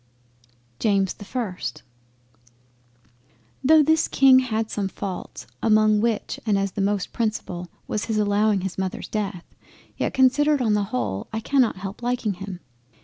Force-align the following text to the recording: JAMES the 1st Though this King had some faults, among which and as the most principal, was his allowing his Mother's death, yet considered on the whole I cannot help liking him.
JAMES 0.79 1.13
the 1.13 1.25
1st 1.25 1.83
Though 3.63 3.83
this 3.83 4.07
King 4.07 4.39
had 4.39 4.71
some 4.71 4.87
faults, 4.87 5.45
among 5.61 6.01
which 6.01 6.39
and 6.43 6.57
as 6.57 6.71
the 6.71 6.81
most 6.81 7.13
principal, 7.13 7.67
was 7.87 8.05
his 8.05 8.17
allowing 8.17 8.61
his 8.61 8.79
Mother's 8.79 9.07
death, 9.07 9.45
yet 9.97 10.11
considered 10.15 10.59
on 10.59 10.73
the 10.73 10.85
whole 10.85 11.27
I 11.31 11.39
cannot 11.39 11.75
help 11.75 12.01
liking 12.01 12.33
him. 12.33 12.61